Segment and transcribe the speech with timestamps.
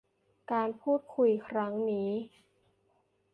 [0.51, 2.09] การพูดคุยครั้งนี้